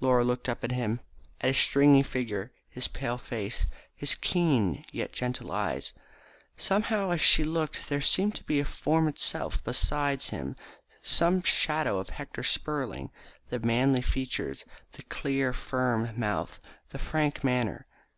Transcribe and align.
Laura 0.00 0.22
looked 0.22 0.50
up 0.50 0.62
at 0.64 0.72
him, 0.72 1.00
at 1.40 1.46
his 1.48 1.56
stringy 1.56 2.02
figure, 2.02 2.52
his 2.68 2.88
pale 2.88 3.16
face, 3.16 3.64
his 3.96 4.14
keen, 4.14 4.84
yet 4.92 5.12
gentle 5.14 5.50
eyes. 5.50 5.94
Somehow 6.58 7.08
as 7.08 7.22
she 7.22 7.42
looked 7.42 7.88
there 7.88 8.02
seemed 8.02 8.34
to 8.34 8.64
form 8.64 9.08
itself 9.08 9.64
beside 9.64 10.20
him 10.24 10.56
some 11.00 11.42
shadow 11.42 11.96
of 11.98 12.10
Hector 12.10 12.42
Spurling, 12.42 13.10
the 13.48 13.60
manly 13.60 14.02
features, 14.02 14.66
the 14.92 15.04
clear, 15.04 15.54
firm 15.54 16.10
mouth, 16.20 16.60
the 16.90 16.98
frank 16.98 17.42
manner. 17.42 17.86